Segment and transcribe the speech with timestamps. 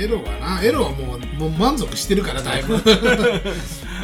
[0.00, 2.78] エロはなエロはもうもう満足してるからだいぶ。
[2.82, 2.92] で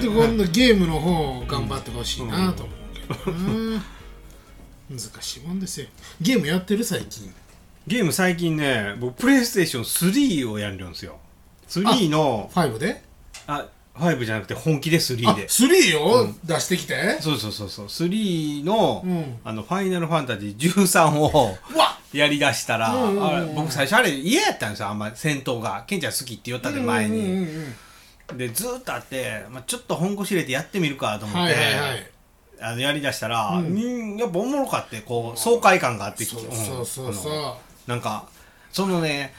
[0.07, 3.83] 今度ゲームの方頑張ってほしいなと思うけどな。
[4.91, 5.87] 難しいもんですよ。
[6.21, 7.33] ゲームやってる最近。
[7.87, 11.19] ゲーム最近ね僕プレイステーション3をやるんですよ。
[11.69, 13.03] 3の5で？
[13.47, 17.87] あ5じゃなくて本気で3あで3を出してきて、そうそうそうそう。
[17.87, 19.38] 3の,、うん。
[19.45, 23.27] あのファイナルファンタジー13をうわやりだしたら、うんうんうん。
[23.27, 24.89] あれ僕最初あれ嫌やったんですよ。
[24.89, 27.75] あんま戦闘がケンちゃん好きって言ったで前に、うんうんうん
[28.31, 28.39] うん。
[28.39, 32.11] でずーっとあって、まあ、ちょっと本腰入れてやってみるかと思って、はいはいはい。
[32.61, 33.67] あのやりだしたら、うん。
[33.67, 37.15] うんやっぱおもろかってこう爽快感があってきてそうそうそう。
[37.15, 37.57] そう、あの
[37.87, 38.27] なんか
[38.73, 39.35] そのね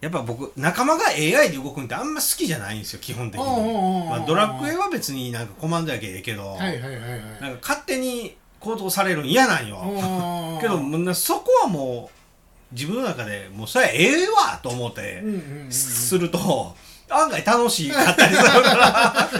[0.00, 7.20] やっぱ僕仲間が AI で動くんってあんま好きじゃないんですよ基本的に、おうおうおうおうまあ、ドラクエは別になんかコマンドやけええけど、はいはいはいはい。
[7.40, 9.78] なんか勝手に行動されるん嫌なんよ、
[10.60, 15.22] けどそこはもう自分の中でもうそれはええわと思って
[15.70, 16.76] すると
[17.08, 18.48] 案外楽しかったりする。
[18.48, 19.30] か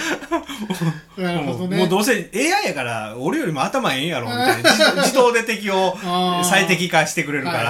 [1.17, 1.77] らなるほどね。
[1.77, 5.97] もうどうせ AI やから俺よりも頭ええんやろみたいな 自自動で敵を
[6.43, 7.65] 最適化してくれるかはい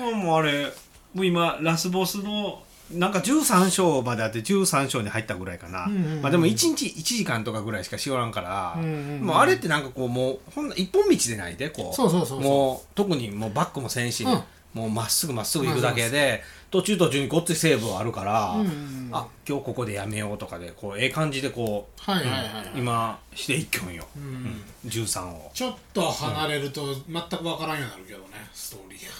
[0.00, 0.66] らもうあれ
[1.14, 6.22] もう今ラスボスのなんか13章まであって13章に入ったぐらいかな、うんうんうん。
[6.22, 9.26] まあでも1日1時間とかぐらいしかしおらんから、うんうんうん。
[9.26, 11.94] もうあれってなんかこうもうほんな一本道でないでこう。
[11.94, 12.40] そうそうそうそう。
[12.40, 14.42] もう特にもうバックもせんし、うん。
[14.72, 19.10] もうまっすぐまっすぐ行くだけで途中途中にごっついセーブはあるから、うんうんうん。
[19.12, 22.70] あ今日ここでやめようとかでこうええ感じでこう、はいはいはいはい。
[22.72, 24.22] うん今していっきょんよ、うん。
[24.22, 24.62] うん。
[24.90, 25.50] 13を。
[25.54, 29.12] ちょっと離れると全くわからんようになるけどねストーリーが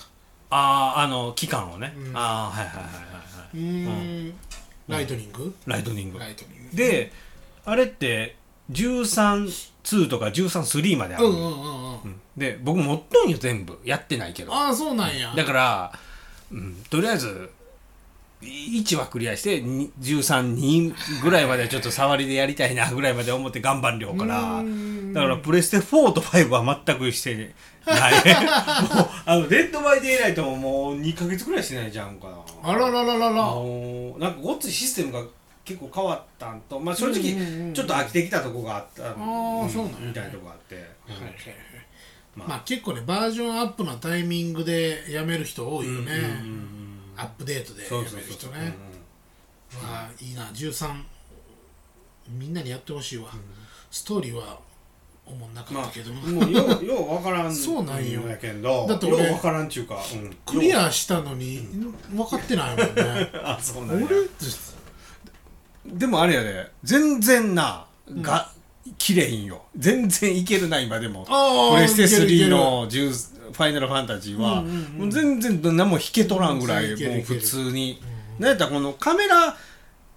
[0.50, 2.16] あああの期間をね、うん。
[2.16, 3.21] ああはいはいはいはいは
[3.55, 3.56] い。
[3.56, 4.34] うーん。
[4.88, 5.55] ライトニング？
[5.66, 6.19] ライトニング。
[6.19, 6.77] ライトニング。
[6.77, 7.12] で
[7.65, 8.37] あれって
[8.72, 12.03] 132とか133まである、うんうんうんうん。
[12.03, 12.21] うん。
[12.37, 13.78] で僕持っとんよ全部。
[13.84, 14.53] やってないけど。
[14.53, 15.33] ああそうなんや。
[15.34, 15.93] だから、
[16.50, 17.50] うん、とりあえず
[18.43, 24.62] 1はクリアしてに132ぐらいまではちょっと触りでやりたいなぐらいまで思って頑張りようから。
[25.12, 27.47] だからプレステ4と5は全くしてない。
[28.95, 32.37] もうあの Dead by Daylight ももう2ヶ月ぐらいしてないじゃんかな。
[32.62, 33.28] あららららら。
[33.28, 35.22] なんかごっついシステムが
[35.65, 41.34] 結構変わったんとまあ正直ちょっと飽きてきたとこがあったあーそうなんやみたいなとこがあって、はいはいはい。
[42.37, 46.80] まあまあ結構ねバージョンアップのタイミングでやめる人多いよね、うんうんうん
[47.21, 48.75] アップデートでやめる人ね。
[49.83, 50.45] まあいいな。
[50.47, 51.03] 13
[52.29, 53.29] みんなにやってほしいわ、
[53.91, 54.59] ストーリーは
[55.27, 58.27] おもんなかまったけどようよう分からん そうなんよ。
[58.29, 60.37] やけどだって俺分からんちゅうか、うん。
[60.47, 61.69] クリアしたのに
[62.15, 63.31] 分かってないもんね。
[63.45, 64.09] あそうな俺んや
[65.87, 66.71] でもあれやで。
[66.83, 67.87] 全然な
[68.23, 68.51] が、
[68.99, 69.65] 綺麗んよ。
[69.77, 71.25] 全然いけるな今でも。
[71.25, 72.25] プレステ3いける。
[72.25, 78.00] いけるの10ファイナルファンタジーは、もう全然何も引けとらんぐらい、もう普通に、
[78.38, 79.56] なんやったらこのカメラ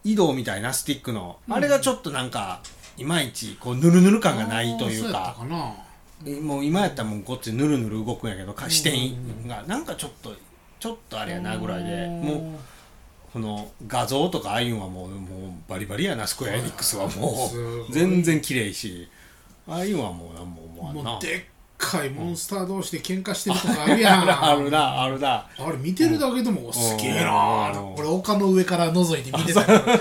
[0.03, 2.61] 移動みたいなスティックの、あれがちょっとなんか
[2.97, 5.35] いまいちこうヌルヌル感がないというか。
[6.41, 10.33] もう今やったらもうこっちヌルヌル動くんやけどか視点がなんかちょっと
[10.79, 17.51] ちょっとあれやなぐらいでもうこの画像とかああいうのはもうもうバリバリやなスクエアエニックスはも
[17.89, 17.91] う。
[17.91, 19.09] 全然綺麗し
[19.67, 21.03] ああいうのはもう何も思わんな。
[21.13, 21.41] もうでっ
[21.77, 24.21] かいモンスター同士で喧嘩してるとかあるやん。
[24.29, 25.45] あるなあるな。
[25.57, 27.93] あれ見てるだけでもすげえなうん。
[27.95, 29.63] 俺丘の上から覗いて見てた。
[29.65, 29.83] からう。
[29.83, 29.93] わ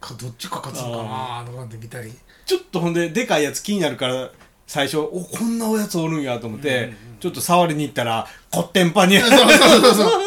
[0.00, 2.12] かどっちか勝つのかなとかって見たり。
[2.44, 4.30] ちょっとほんででかいやつ気になるから
[4.66, 9.18] 最初おこんなおやつおるんやと思って、ちょっと触りに行ったらこってんぱに。
[9.20, 10.18] そうそうそうそ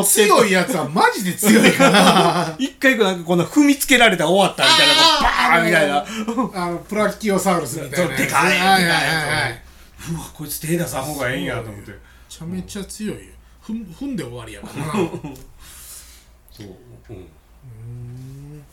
[0.00, 0.04] う。
[0.04, 2.54] 強いやつはマジで強いから。
[2.58, 6.62] 一回なんかこんな踏みつけられたら終わったみたいなバーンみたいな。
[6.62, 9.62] あのプラキオサウルスみたいなでかいでかいはいはいはいやはい。
[9.68, 9.71] つ
[10.10, 11.92] うわこいつ手出さん方がええんやと思って。
[11.92, 13.22] めちゃめちゃ強いよ。
[13.62, 14.86] 踏ん踏んで終わりやから。
[14.86, 15.00] なそ
[16.64, 16.66] う
[17.10, 18.64] うん。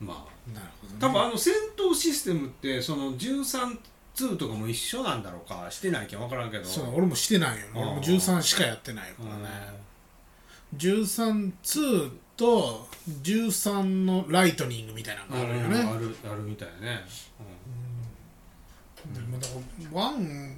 [0.00, 0.30] まあ。
[0.54, 0.98] なるほどね。
[1.00, 5.66] 多分あの戦闘システムってその132とかも一緒なんだろうか。
[5.70, 6.64] してないけん分からんけど。
[6.64, 9.80] そう俺もしてないよ俺も13しかやってないからね。
[10.76, 12.86] 132と
[13.22, 15.76] 13のライトニングみたいなのがあるよね。
[15.78, 17.04] あるあるみたいね、
[19.14, 19.54] でもだか
[19.92, 20.54] ら1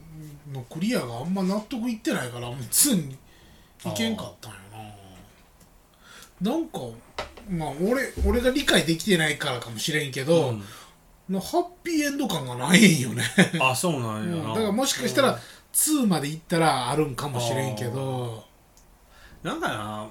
[0.52, 3.18] のクリアがあんま納得いってないからもう2に
[3.86, 4.58] いけんかったんよ
[6.42, 6.50] な。
[6.52, 6.80] なんか
[7.48, 10.62] まあ俺俺が理解できてないからかもしれんけど、うん。
[11.28, 13.22] なハッピーエンド感がないんよね。
[13.60, 14.54] あそうなんやな、うん。
[14.54, 15.38] だからもしかしたら
[15.72, 18.44] 2までいったらあるんかもしれんけど。
[19.42, 20.10] なんかなむ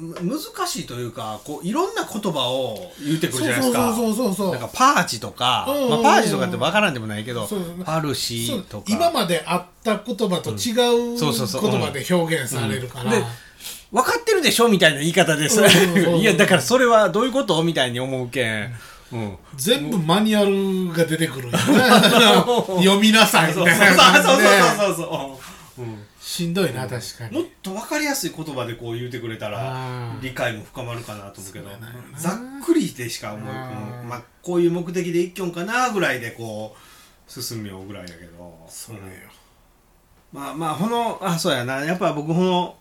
[0.00, 3.94] 難しいというかこういろんな言葉を言うてくるじゃないですか。
[3.94, 5.90] そうそうそうそうなんかパーチとか、うんうんうん。
[5.90, 8.84] まあ、パーチとかって分からんでもないけどそうそうパルシそうとか。
[8.88, 10.72] 今まであった言葉と違
[11.14, 11.62] うそうそうそう。
[11.62, 13.22] 言葉で表現されるから、で
[13.92, 16.16] 分かってるでしょみたいな言い方ですそうそうそうそう。
[16.18, 18.74] いやだからそれはどういうことみたいに思うけん、
[19.12, 21.58] うん、全部マニュアルが出てくるね。
[22.78, 24.48] 読みなさいみそうたいな感じで。
[24.78, 25.38] そうそうそ
[25.78, 31.68] う、うん、しんどいな確かもっにと分かりやすい言葉でこう言うてくれたら理解も深まるかなと思うけど
[32.16, 34.02] ざっくりでしか思いあー。
[34.02, 36.76] うんまあ、こういう目的で一挙かなぐらいでこ
[37.28, 38.64] う進みようぐらいやけど。
[38.68, 39.02] それよ。
[40.32, 41.84] まあまあこのあそうやな。
[41.84, 42.76] やっぱ僕この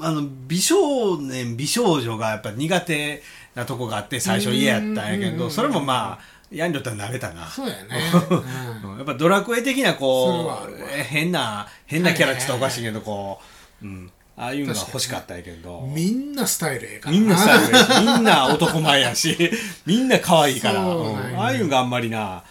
[0.00, 3.22] あの美少年美少女がやっぱ苦手
[3.54, 7.46] なとこがあって最初嫌やったんやけどそれもまあやんりょったら慣れたな。
[7.46, 7.80] そうやね、
[8.84, 8.96] うん。
[8.96, 13.40] やっぱドラクエ的なこう変な変なキャラって言ったらおかしいけはどこ
[13.82, 17.16] う、うん、ああいうのが欲しかったけどうん、みんなスタイルええから。
[17.16, 19.50] みんなスタイルやしみんな男前やし
[19.86, 22.42] みんな可愛いから、そうなんああいうのがあんまりな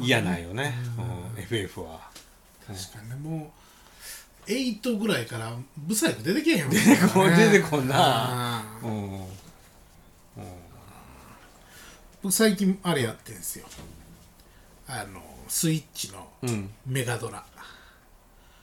[0.00, 1.04] 嫌なんよね、うん。
[1.36, 2.00] うん、FF は。
[2.66, 3.52] 確かにねも
[4.46, 8.62] う8ぐらいからブサイク出てけへんよ、ね、出てこん出てこんな。
[8.82, 9.33] うん
[12.24, 13.66] 僕最近あれやってんすよ。
[14.88, 17.44] あのスイッチのうん、メガドラ。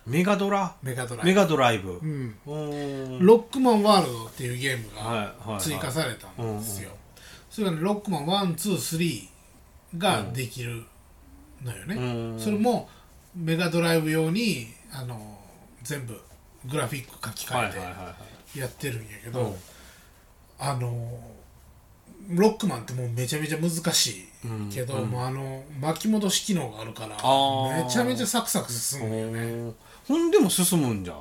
[0.08, 0.76] メガドラ？
[0.82, 1.24] メガドラ。
[1.24, 2.00] メガドライブ。
[2.02, 2.36] う、ん。
[2.48, 2.58] う
[3.20, 5.54] んロックマンワールドっていうゲームはいはいはい。
[5.54, 6.90] が追加されたんですよ、
[7.52, 8.26] それがねロックマン
[8.56, 9.28] 123
[10.00, 10.84] ができる
[11.64, 12.00] のよね、う
[12.38, 12.40] ん。
[12.40, 12.90] それも
[13.36, 15.38] メガドライブ用にあの
[15.84, 16.20] 全部
[16.66, 18.16] グラフィック書き換えはいはいはいは
[18.50, 18.54] い。
[18.54, 19.56] てやってるんやけど、うん。
[20.58, 21.20] あの
[22.30, 24.26] ロックマンってもうめちゃめちゃ難しい
[24.74, 27.16] けど、うんもうあの巻き戻し機能があるから
[27.84, 29.40] めちゃめちゃサクサク進むんよね。
[29.42, 29.76] うん
[30.08, 31.16] ほんでも進むんじゃ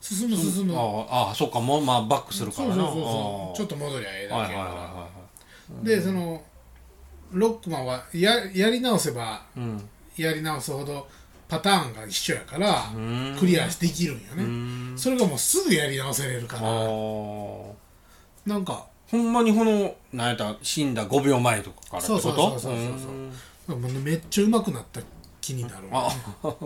[0.00, 2.74] 進む進む、あああそっかもうまあバックするからな。
[2.74, 6.42] そうそうそうちょっとと戻りゃええだはいけやから、でその
[7.32, 9.88] ロックマンはややり直せばいうん。
[10.16, 11.06] やり直すほど
[11.48, 13.36] パターンが一緒やからん。
[13.38, 14.44] クリアできるんようね
[14.94, 14.98] ん。
[14.98, 17.72] それがもうすぐやり直せれるかあらー。
[18.46, 22.20] なんかほんまにこのなんやったら死んだ5秒前とかからってこと？
[22.20, 22.78] そうそうそうそう
[23.68, 25.00] そうめっちゃ上手くなった
[25.40, 25.88] 気になる。
[25.90, 26.58] わああー。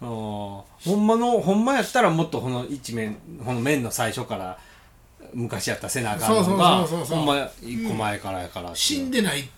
[0.00, 0.64] ほ
[0.96, 4.58] んまのほんまやったらもっとこの一面この面の最初から
[5.32, 9.48] 昔やった背中ののがほんま一個前からやからって死んでない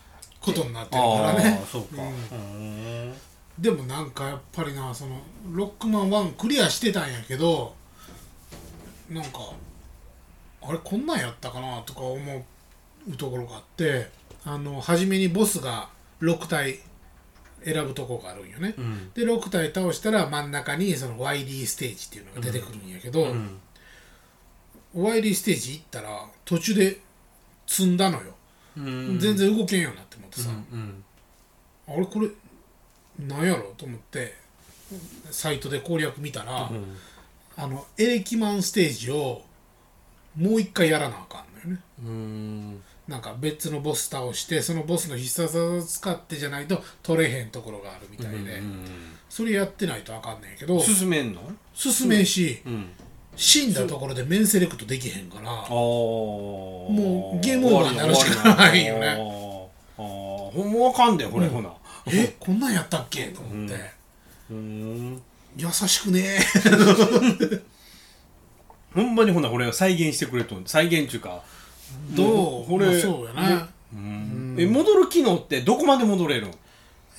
[0.40, 1.60] ことになってるあからね。
[1.62, 2.02] あそうか。
[2.02, 2.08] うん。
[2.08, 2.64] う
[3.10, 3.14] ん。
[3.58, 5.20] でもなんかやっぱりなその
[5.50, 7.74] ロックマン1クリアしてたんやけど
[9.10, 9.52] なんか
[10.62, 12.44] あれこんなんやったかなとか思
[13.08, 14.08] うところがあって
[14.44, 15.88] あの初めにボスが
[16.20, 16.78] 6体
[17.64, 19.12] 選ぶとこがあるんよね、うん。
[19.12, 23.60] で6体倒したら真ん中にその YD ステージっていうのが出てくるんやけど、うん。
[24.94, 26.98] YD ステージ行ったら途中で
[27.66, 28.34] 積んだのよ、
[28.76, 29.18] うん。
[29.18, 31.04] 全然動けんようになって思ってさ、うん。
[31.88, 32.28] あれこれ
[33.26, 34.34] なんやろと思って
[35.30, 36.96] サイトで攻略見たら、うん。
[37.56, 39.42] あのエレキマンステージを
[40.38, 41.82] もう一回やらなあかんのよね。
[42.04, 42.82] うん。
[43.08, 48.62] なんか別のボス倒してそのボスの必殺技を使ってじゃないと取れへんところがあるみたいで、
[49.28, 51.40] それやってないとあかんねんけど進めんの？
[51.74, 52.90] 進めんし、うん。
[53.34, 59.08] 死んだところで面セレクトできへんからももうゲームオーバーになるしかないよね。
[59.08, 59.16] あー。
[59.16, 60.50] あー。
[60.50, 61.52] ほんまわかんでこれ、うん。
[61.52, 61.72] ほな。
[62.06, 62.36] え？
[62.38, 63.28] こんなんやったっけ？
[63.28, 63.74] と思って、
[64.50, 65.22] うん。
[65.56, 66.38] 優しくね
[68.94, 70.64] ほんまにほなこれを再現してくれとん。
[70.64, 71.42] 再現っていうか
[72.14, 73.68] どうこれまあそうやな。
[73.92, 74.56] うん。
[74.58, 76.50] え戻る機能ってどこまで戻れるん？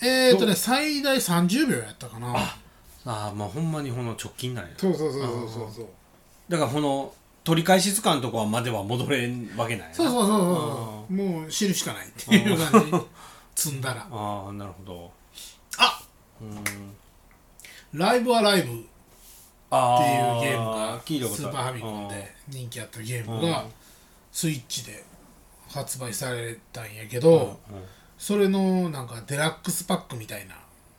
[0.01, 2.35] えー、っとね最大30秒やったかな。
[2.35, 2.57] あ
[3.05, 4.71] あまあほんまにこの直近なんや。
[4.77, 5.87] そうそうそうそうそうそう。
[6.49, 9.95] だからこの取り返しつかんとこはまでは戻れんわけないな。
[9.95, 12.85] そうそうそうそうもう知るしかないっていう感
[13.55, 14.07] じ詰んだら。
[14.11, 15.11] ああなるほど。
[15.77, 16.01] あ
[16.41, 17.99] うん。
[17.99, 18.85] ライブアライブ
[19.69, 20.99] っていうあゲームが
[21.35, 23.65] スーパーファミコンで人気あったゲームが
[24.31, 25.03] スイッチで
[25.69, 27.59] 発売されたんやけど
[28.17, 30.55] それのなんかデラックスパックみたいな。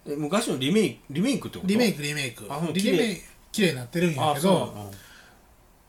[0.07, 1.69] え昔のリメイクリメイクってこと？
[1.69, 2.45] リメイクリメイク。
[2.73, 3.23] リメイク
[3.53, 3.71] 綺麗。
[3.73, 4.91] になってるんやあけど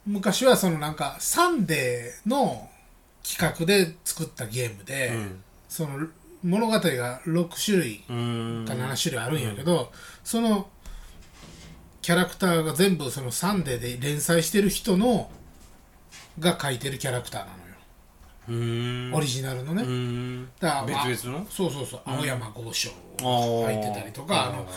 [0.06, 2.68] 昔はそのなんかサンデーの
[3.24, 5.14] 企画で作ったゲームで、
[5.70, 6.08] その
[6.44, 9.92] 物語が6種類うんか7種類あるんやけど、
[10.24, 10.68] その
[12.02, 15.30] キャラクターが全部そのサンデーで連載してる人の
[16.40, 18.64] が書いてるキャラクターなのよ、
[19.12, 19.14] うん。
[19.14, 20.50] オリジナルのね、うん。
[20.60, 21.46] だからまあ別々の？
[21.50, 22.02] そうそうそう。
[22.06, 22.90] 青山剛昌
[23.20, 23.26] が
[23.68, 24.68] 入ってたりとか、あの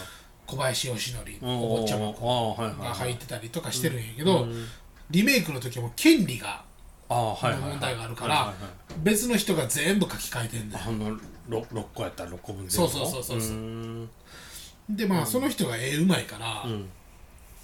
[0.46, 4.46] 小林義則お坊ちゃまが入ってたりとかしてるんやけど、
[5.10, 6.62] リメイクの時はもう権利が
[7.08, 8.52] 問題があるから
[8.98, 10.84] 別の人が全部書き換えてんだよ。
[10.86, 11.16] あの
[11.48, 13.56] 6, 六個やったら6個分そうそうそうそうそう。
[13.56, 14.10] うん。
[14.90, 16.88] でまあその人が絵うまいから、うん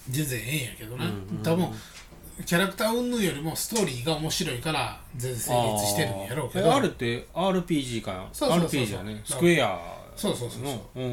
[0.08, 1.68] 全然ええんやけどな、うん多分
[2.46, 6.74] キャラクター云々よりもストーリーが面白いから全然成立してるんやろうけど。
[6.74, 8.28] あるって RPG かな？
[8.32, 8.80] そうそうそうそう。
[8.80, 9.20] RPG やね。
[9.24, 9.78] スクエア
[10.16, 11.04] そうそうそうそう。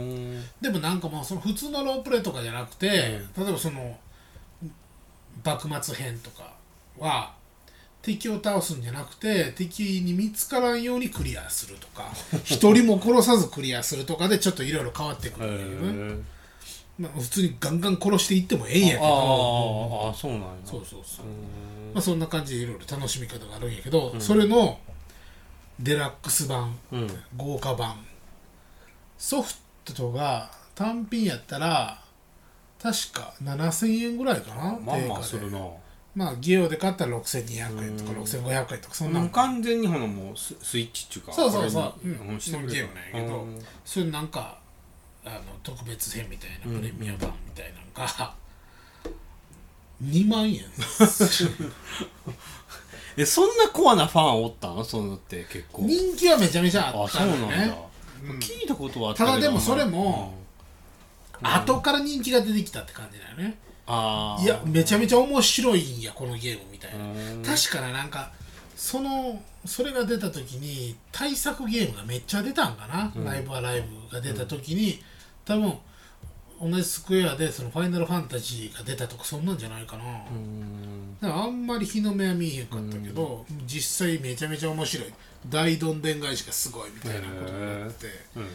[0.61, 3.97] でもなんかもうその普通のロープレイとかじゃなくて、例えばその
[5.43, 6.53] 幕末編とか
[6.97, 7.33] は
[8.01, 12.09] 敵を倒すんじゃなくて敵に見つからんようにクリアするとか
[12.45, 16.23] 一人も殺さずクリアするとかでちょっといろいろ変わってくへるんだけどね、ー
[16.99, 20.47] まあ、普通にガンガン殺していってもええんやけあどーあーそうなんや。
[20.65, 21.25] そうそうそう。
[21.93, 24.79] まあ、そんな感じでいろいろ楽しみ方があるんやけど、それの
[25.79, 27.07] デラックス版うん。
[27.35, 28.03] 豪華版
[29.17, 29.53] ソフ
[29.85, 31.99] トが単品やったら
[32.81, 35.59] 確か7000円ぐらいかなまあまあするな。
[36.15, 38.17] まあゲオで買ったら6200円とかうん。
[38.23, 39.27] 6500円とかそんな。
[39.29, 42.07] 完全にほのもうススイッチっていうかそうそうそう。
[42.07, 42.39] うん。
[42.39, 42.73] してくれた。
[42.73, 43.59] ゲームなんやけどうん。
[43.85, 44.57] それなんか
[45.27, 48.33] あの特別編みたいなプレミア版みたいなのが
[50.03, 50.61] 2万円。
[53.17, 55.83] えそんなコアなファンおったのそのって結構。
[55.83, 57.75] 人気はめちゃめちゃああったそうなんだ、ね
[58.23, 58.37] うん。
[58.37, 59.35] 聞いたことはあったけど。
[59.37, 60.37] ただでもそれも
[61.41, 63.57] 後から人気が出てきたって感じだよね。
[63.87, 67.05] ああいやめちゃめちゃ面白いんやこのゲームみたいな。
[67.05, 67.07] う
[67.37, 67.43] ん。
[67.43, 68.31] 確かななんか
[68.75, 73.25] そのそれが出た時に対策ゲームがめっちゃ出たんかな、うん。
[73.25, 75.01] ライブアライブが出た時に
[75.47, 75.73] 多分
[76.59, 85.13] 同じスクエアでそのファイナルファンタジーが出たとかそんなんじゃないかな、からあんまり日の目は見えへんかったけど、実際めちゃめちゃ面白い。
[85.47, 88.07] 大どんでん返しがすごいみたいなことになって。
[88.35, 88.45] うん。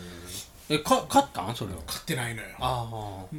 [0.69, 1.55] えか勝ったん？
[1.55, 1.79] それは。
[1.87, 2.49] 買ってないのよ。
[2.59, 2.89] あ
[3.33, 3.37] あ。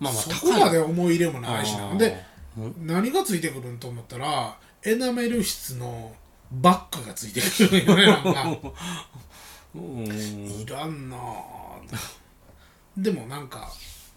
[0.00, 1.94] まあまあそこまで思い入れもないしな。
[1.96, 2.24] で
[2.58, 2.86] うん。
[2.86, 6.12] 何がついてくるんと思ったらエナメル質の
[6.50, 8.72] バッグがついてくるんよねなんか。
[9.76, 10.04] うん。
[10.04, 11.20] いらんなぁ
[12.96, 13.72] でもなんか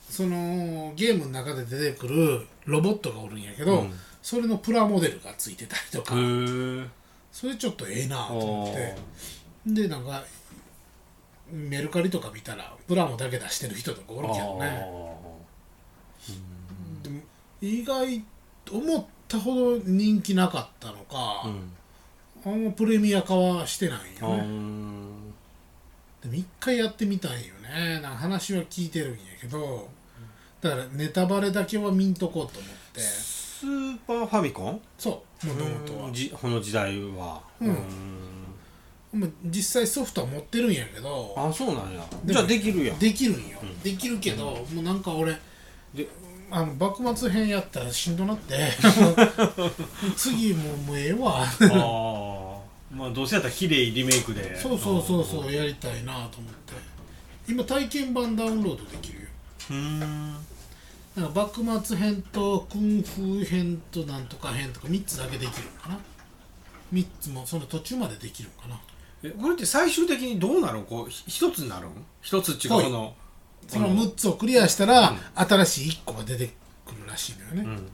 [0.09, 3.93] そのゲームの中で出てくるロボットがおるんやけど、うん。
[4.21, 6.15] それのプラモデルがついてたりとか
[7.31, 8.95] それちょっとええなぁと思って。
[9.67, 10.23] でなんか
[11.51, 14.83] メルカリとか見たらプラモだけ出してる人とかおるけどね。
[17.03, 17.21] でも
[17.61, 18.23] 意外
[18.63, 22.51] と思ったほど人気なかったのか、うん。
[22.51, 25.24] あんまプレミア化はしてないあよね、ー
[26.25, 27.99] でも一回やってみたいよね。
[28.01, 29.87] なんか話は聞いてるんやけど。
[30.59, 32.99] だからネタバレだけは見んとこうと思って。
[32.99, 34.81] スーパーファミコン？
[34.97, 37.43] そうもともとはじこの時代は。
[37.61, 37.69] うん。
[37.69, 37.75] ん。
[39.13, 41.35] まあ実際ソフトは持ってるんやけど。
[41.37, 42.03] あそうなんや。
[42.25, 42.97] じゃあできるやん。
[42.97, 43.79] できるんよ、うん。
[43.81, 45.37] できるけど、もうなんか俺
[45.93, 46.07] で
[46.49, 48.55] あの幕末編やったらしんどなって。
[50.17, 51.43] 次もうもうええわ。
[51.45, 52.34] ああ
[52.95, 56.73] まあどうせやったら綺麗リメイクでそうそうそうそうやりたいなと思って。
[57.47, 59.27] 今体験版ダウンロードできるよ。
[59.69, 60.33] うーん。
[61.15, 65.99] なんか幕末編とクンフー編となんとか編とか3つだけできるのかな。
[66.93, 68.81] 3つもその途中までできるのかな。
[69.23, 70.83] えこれって最終的にどうなるん？
[70.85, 71.91] こうひ一つになるん？
[72.21, 73.13] 一つっていうその
[73.67, 76.47] そのあ6つをクリアしたら、新しい1個が出て
[76.85, 77.85] くるらしいのよね、うん。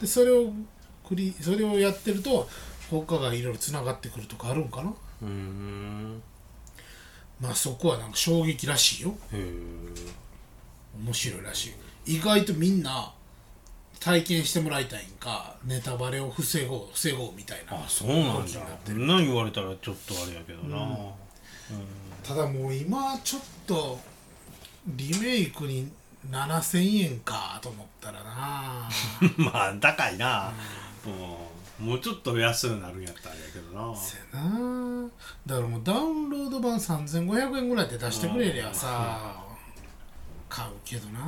[0.00, 0.52] でそれを
[1.08, 2.48] クリそれをやってると
[2.90, 4.90] 他がいろいろつながってくるとかあるんかな？
[5.22, 6.22] うーん。
[7.40, 9.16] まあそこはなんか衝撃らしいよ。
[9.32, 9.42] へえ
[11.02, 11.74] 面白いらし
[12.06, 12.16] い。
[12.16, 13.12] 意外とみんな
[14.00, 17.76] 体験してもらいたいんかネタバレを防ごう防ごうみたいな。
[17.76, 18.48] あそうなんだ。
[18.84, 20.98] そんなん言われたらちょっとあれやけどな、
[22.22, 23.98] ただもう今ちょっと
[24.86, 25.90] リメイクに
[26.30, 28.88] 7000円かと思ったらな。
[29.36, 30.52] まあ高いな、
[31.06, 31.12] うん、
[31.80, 33.96] もうちょっと安くなるんやったらあれやけどな。
[33.96, 35.08] せやな。
[35.46, 39.42] だからもうダウンロード版3500円ぐらいで出してくれりゃさ
[40.48, 41.20] 買うけどな。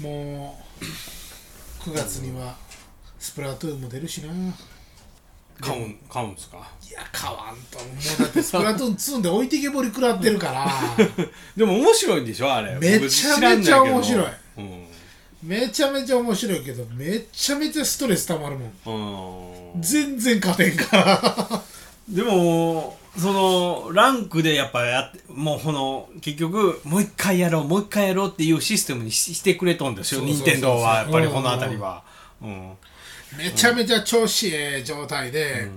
[0.00, 0.84] もう
[1.88, 2.56] 9月には
[3.18, 4.32] スプラトゥーンも出るしな。
[4.32, 4.52] い
[5.60, 6.56] 買うん買うんすか？
[6.92, 8.18] や買わんと思う。
[8.18, 10.66] だってスプラトゥーン2で置いてけぼり食らってるから。
[11.56, 12.76] でも面白いんでしょあれ。
[12.80, 14.26] めちゃめちゃ面白い。
[14.26, 14.88] 僕知らんね
[15.44, 19.80] めちゃめちゃ面白いけどめちゃめちゃストレスたまるもん。
[19.82, 21.62] 全然勝てんから。
[22.08, 32.02] でもそのランクでやっぱやってもうこの結局もう一回やろうもう一回やろうっていうシステムにししてくれとんですよ任天堂はやっぱりこの辺りは。
[32.40, 32.72] うん。
[33.36, 35.68] めちゃめちゃ調子ええ状態で、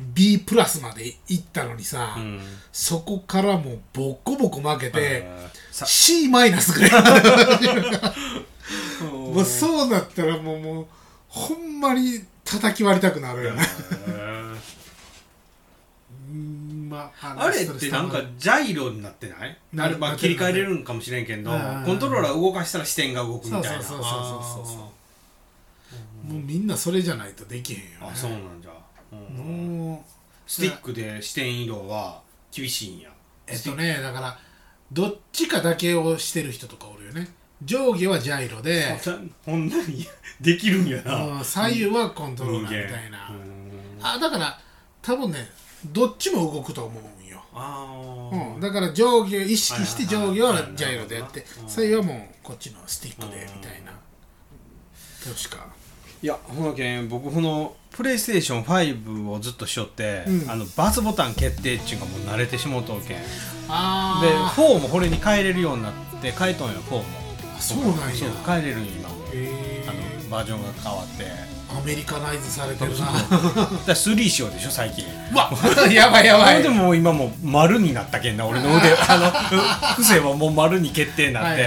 [0.00, 2.40] B プラスまで行ったのにさ、うん。
[2.72, 5.26] そこからもうボコボコ負けて、
[5.70, 7.02] C マイナスぐらい
[9.34, 10.86] もうそうなったらもうもう
[11.28, 13.62] ほんまに叩き割りたくなるよね、
[14.06, 14.34] えー
[16.30, 19.56] うんまああれってなんかジャイロになってない？
[19.72, 23.82] なるあれまあ切り替えれるんかもしれんけどうんコントローラー動かしたら視点が動くみたいな。
[23.82, 24.72] そうそうそうそうそうそ
[26.28, 28.70] うもうみんなそれじゃないとできへんよ、ね、あそうなんじゃ、
[29.12, 29.36] うん
[29.78, 32.20] もうスティックで視点移動は
[32.52, 33.10] 厳しいんや
[33.46, 34.38] えっとねだから
[34.92, 37.28] どっちかだけをしてる人とかおるよね
[37.62, 39.12] 上下はジャイロであそ
[39.44, 40.06] ほんなに
[40.40, 41.24] できるんやな。
[41.24, 43.30] うん左右はコントローラーみたいな。
[44.02, 44.58] あだから
[45.00, 45.48] 多分ね
[45.86, 51.68] どっちも動くと思うんよ、あうん、だから上下を意識して上下はジャイロでやってうん。
[51.68, 53.92] 左右はもうこっちのスティックでみたいな。
[55.24, 55.66] 確か。
[56.22, 60.50] いやほなけん僕このプレイステーション5をずっとしよって、うん。
[60.50, 63.08] あのバツボタン決定っちゅうかもう慣れてしもうとうけん。
[63.08, 63.16] で
[63.68, 67.23] ああ4もこれに変えれるようになって変えとんよ4も
[67.60, 68.14] そうなんや。
[68.14, 71.54] そう変えれる今もへあのバージョンが変わって。
[71.76, 73.06] アメリカナイズされてるな。
[73.06, 73.28] だか
[73.88, 75.04] ら3しようでしょ最近。
[75.32, 75.50] うわ
[75.90, 76.62] やばいやばい。
[76.62, 78.94] でも今もう丸になったけんな俺の腕。
[79.08, 79.48] あ
[79.88, 81.66] の癖はもう丸に決定になって。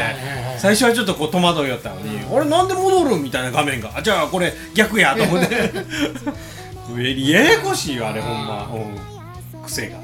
[0.60, 3.92] 最初はちょっとこう戸惑いよったのに、あれなんで戻るみたいな画面が。
[3.96, 5.72] あじゃあこれ逆やと思って。
[6.94, 9.98] 上にややこしいよあれほんま、うん、癖が、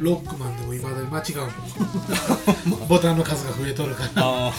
[0.00, 2.88] ロックマンでもいまだに間違うもん。
[2.88, 4.50] ボタンの数が増えとるから。